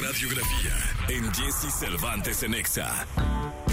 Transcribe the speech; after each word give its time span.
radiografía 0.00 0.72
en 1.08 1.32
Jesse 1.34 1.72
Cervantes 1.72 2.42
en 2.42 2.54
Exa. 2.54 3.06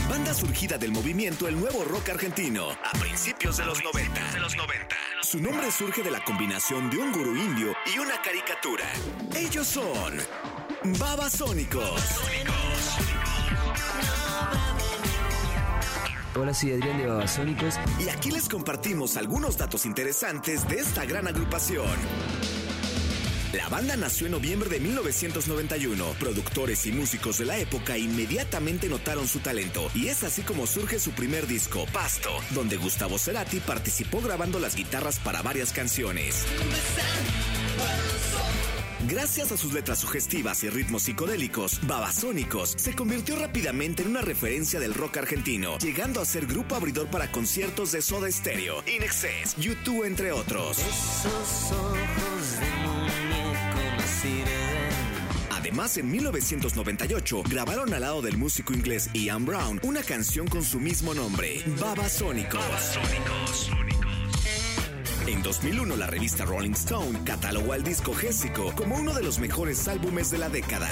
Banda 0.09 0.33
surgida 0.33 0.77
del 0.77 0.91
movimiento 0.91 1.47
El 1.47 1.59
Nuevo 1.59 1.83
Rock 1.83 2.09
Argentino 2.09 2.71
a 2.71 2.91
principios 2.99 3.57
de 3.57 3.65
los 3.65 3.83
90. 3.83 4.31
De 4.33 4.39
los 4.39 4.55
90. 4.55 4.95
Su 5.21 5.39
nombre 5.39 5.71
surge 5.71 6.01
de 6.03 6.11
la 6.11 6.23
combinación 6.23 6.89
de 6.89 6.97
un 6.97 7.11
gurú 7.11 7.35
indio 7.35 7.75
y 7.93 7.99
una 7.99 8.21
caricatura. 8.21 8.85
Ellos 9.35 9.67
son 9.67 10.17
Babasónicos. 10.99 12.01
Hola, 16.35 16.53
soy 16.53 16.73
Adrián 16.73 16.97
de 16.97 17.07
Babasónicos. 17.07 17.75
Y 17.99 18.09
aquí 18.09 18.31
les 18.31 18.49
compartimos 18.49 19.15
algunos 19.15 19.57
datos 19.57 19.85
interesantes 19.85 20.67
de 20.67 20.79
esta 20.79 21.05
gran 21.05 21.27
agrupación. 21.27 22.64
La 23.53 23.69
banda 23.69 23.95
nació 23.95 24.25
en 24.25 24.33
noviembre 24.33 24.69
de 24.69 24.79
1991. 24.79 26.05
Productores 26.19 26.85
y 26.85 26.91
músicos 26.91 27.37
de 27.37 27.45
la 27.45 27.57
época 27.57 27.97
inmediatamente 27.97 28.89
notaron 28.89 29.27
su 29.27 29.39
talento 29.39 29.89
y 29.93 30.07
es 30.07 30.23
así 30.23 30.41
como 30.41 30.67
surge 30.67 30.99
su 30.99 31.11
primer 31.11 31.47
disco, 31.47 31.85
Pasto, 31.93 32.31
donde 32.51 32.77
Gustavo 32.77 33.17
Cerati 33.17 33.59
participó 33.59 34.21
grabando 34.21 34.59
las 34.59 34.75
guitarras 34.75 35.19
para 35.19 35.41
varias 35.41 35.71
canciones. 35.71 36.45
Gracias 39.07 39.51
a 39.51 39.57
sus 39.57 39.71
letras 39.71 39.99
sugestivas 39.99 40.63
y 40.63 40.69
ritmos 40.69 41.03
psicodélicos, 41.03 41.79
Babasónicos 41.85 42.71
se 42.75 42.95
convirtió 42.95 43.35
rápidamente 43.35 44.01
en 44.01 44.09
una 44.09 44.21
referencia 44.21 44.79
del 44.79 44.95
rock 44.95 45.17
argentino, 45.17 45.77
llegando 45.77 46.21
a 46.21 46.25
ser 46.25 46.47
grupo 46.47 46.73
abridor 46.73 47.07
para 47.07 47.31
conciertos 47.31 47.91
de 47.91 48.01
Soda 48.01 48.31
Stereo, 48.31 48.83
In 48.87 49.03
Excess, 49.03 49.55
YouTube, 49.57 50.05
entre 50.05 50.31
otros. 50.31 50.79
Esos 50.79 51.71
ojos 51.71 52.59
de 52.59 52.74
Además, 55.75 55.97
en 55.97 56.09
1998 56.09 57.43
grabaron 57.49 57.93
al 57.93 57.99
lado 57.99 58.21
del 58.21 58.37
músico 58.37 58.73
inglés 58.73 59.09
Ian 59.11 59.45
Brown 59.45 59.81
una 59.83 60.03
canción 60.03 60.47
con 60.47 60.63
su 60.63 60.79
mismo 60.79 61.13
nombre, 61.13 61.61
Babasónicos. 61.81 62.97
En 65.27 65.43
2001, 65.43 65.97
la 65.97 66.07
revista 66.07 66.45
Rolling 66.45 66.71
Stone 66.71 67.19
catalogó 67.25 67.73
al 67.73 67.83
disco 67.83 68.13
Jésico 68.13 68.73
como 68.73 68.95
uno 68.95 69.13
de 69.13 69.23
los 69.23 69.37
mejores 69.37 69.85
álbumes 69.89 70.31
de 70.31 70.37
la 70.37 70.47
década. 70.47 70.89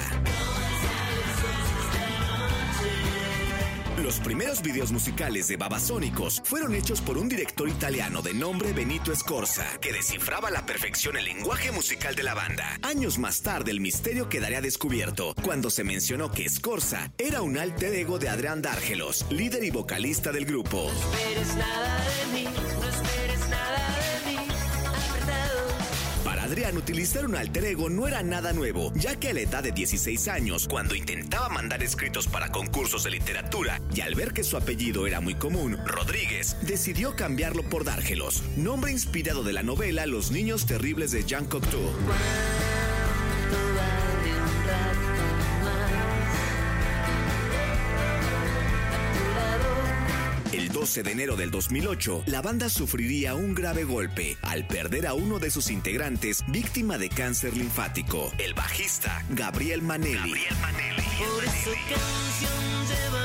Los 4.02 4.18
primeros 4.18 4.60
videos 4.60 4.90
musicales 4.90 5.46
de 5.46 5.56
Babasónicos 5.56 6.42
fueron 6.44 6.74
hechos 6.74 7.00
por 7.00 7.16
un 7.16 7.28
director 7.28 7.68
italiano 7.68 8.22
de 8.22 8.34
nombre 8.34 8.72
Benito 8.72 9.14
Scorza, 9.14 9.64
que 9.80 9.92
descifraba 9.92 10.48
a 10.48 10.50
la 10.50 10.66
perfección 10.66 11.16
el 11.16 11.24
lenguaje 11.24 11.70
musical 11.70 12.16
de 12.16 12.24
la 12.24 12.34
banda. 12.34 12.78
Años 12.82 13.18
más 13.18 13.42
tarde, 13.42 13.70
el 13.70 13.80
misterio 13.80 14.28
quedaría 14.28 14.60
descubierto 14.60 15.34
cuando 15.44 15.70
se 15.70 15.84
mencionó 15.84 16.32
que 16.32 16.48
Scorza 16.48 17.12
era 17.18 17.42
un 17.42 17.56
alter 17.56 17.94
ego 17.94 18.18
de 18.18 18.28
Adrián 18.28 18.62
Dárgelos, 18.62 19.26
líder 19.30 19.62
y 19.62 19.70
vocalista 19.70 20.32
del 20.32 20.44
grupo. 20.44 20.90
Adrián, 26.54 26.76
utilizar 26.76 27.26
un 27.26 27.34
alter 27.34 27.64
ego 27.64 27.90
no 27.90 28.06
era 28.06 28.22
nada 28.22 28.52
nuevo, 28.52 28.92
ya 28.94 29.16
que 29.16 29.30
a 29.30 29.34
la 29.34 29.40
edad 29.40 29.64
de 29.64 29.72
16 29.72 30.28
años, 30.28 30.68
cuando 30.68 30.94
intentaba 30.94 31.48
mandar 31.48 31.82
escritos 31.82 32.28
para 32.28 32.52
concursos 32.52 33.02
de 33.02 33.10
literatura, 33.10 33.80
y 33.92 34.02
al 34.02 34.14
ver 34.14 34.32
que 34.32 34.44
su 34.44 34.56
apellido 34.56 35.08
era 35.08 35.20
muy 35.20 35.34
común, 35.34 35.76
Rodríguez, 35.84 36.56
decidió 36.62 37.16
cambiarlo 37.16 37.64
por 37.64 37.82
Dárgelos, 37.82 38.44
nombre 38.56 38.92
inspirado 38.92 39.42
de 39.42 39.52
la 39.52 39.64
novela 39.64 40.06
Los 40.06 40.30
Niños 40.30 40.64
Terribles 40.64 41.10
de 41.10 41.24
Jean 41.24 41.46
Cocteau. 41.46 41.90
12 50.84 51.02
de 51.02 51.12
enero 51.12 51.34
del 51.34 51.50
2008, 51.50 52.24
la 52.26 52.42
banda 52.42 52.68
sufriría 52.68 53.34
un 53.34 53.54
grave 53.54 53.84
golpe 53.84 54.36
al 54.42 54.66
perder 54.66 55.06
a 55.06 55.14
uno 55.14 55.38
de 55.38 55.50
sus 55.50 55.70
integrantes 55.70 56.44
víctima 56.48 56.98
de 56.98 57.08
cáncer 57.08 57.56
linfático, 57.56 58.30
el 58.36 58.52
bajista 58.52 59.24
Gabriel 59.30 59.80
Manelli. 59.80 60.34
Por 61.16 61.42
esa 61.42 61.70
canción 61.88 62.86
llévame 62.86 63.23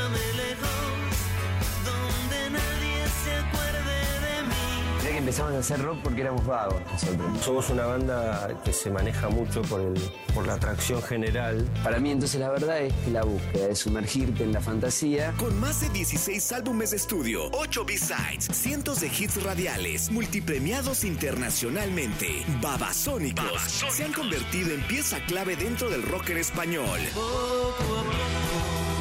empezamos 5.30 5.54
a 5.54 5.60
hacer 5.60 5.82
rock 5.84 6.00
porque 6.04 6.22
éramos 6.22 6.44
vagos 6.44 6.82
nosotros. 6.92 7.46
Somos 7.46 7.70
una 7.70 7.86
banda 7.86 8.50
que 8.66 8.74
se 8.74 8.90
maneja 8.90 9.30
mucho 9.30 9.62
por, 9.62 9.80
el, 9.80 9.94
por 10.34 10.48
la 10.48 10.56
atracción 10.56 11.04
general. 11.04 11.70
Para 11.84 12.00
mí, 12.00 12.10
entonces, 12.10 12.40
la 12.40 12.50
verdad 12.50 12.82
es 12.82 12.92
que 13.06 13.12
la 13.12 13.24
búsqueda 13.24 13.68
de 13.68 13.76
sumergirte 13.76 14.44
en 14.44 14.54
la 14.54 14.60
fantasía. 14.60 15.32
Con 15.38 15.60
más 15.60 15.82
de 15.82 15.90
16 15.90 16.52
álbumes 16.54 16.92
de 16.92 16.98
estudio, 16.98 17.52
8 17.52 17.86
B-sides, 17.86 18.48
cientos 18.52 19.02
de 19.02 19.08
hits 19.08 19.44
radiales, 19.44 20.10
multipremiados 20.10 21.04
internacionalmente, 21.04 22.44
Babasónicos, 22.60 23.62
se 23.92 24.06
han 24.06 24.14
convertido 24.14 24.74
en 24.74 24.82
pieza 24.88 25.24
clave 25.28 25.56
dentro 25.56 25.92
del 25.92 26.02
rock 26.02 26.32
en 26.32 26.38
español. 26.38 27.00
Poco 27.14 27.76
a 27.78 27.84
poco 27.84 28.99